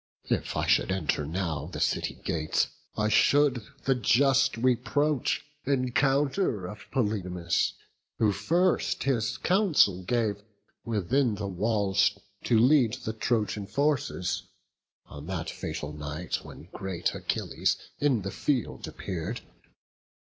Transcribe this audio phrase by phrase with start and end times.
[0.31, 6.89] if I should enter now The city gates, I should the just reproach Encounter of
[6.89, 7.73] Polydamas,
[8.17, 10.41] who first His counsel gave
[10.83, 14.41] within the walls to lead The Trojan forces,
[15.05, 19.41] on that fatal night When great Achilles in the field appear'd.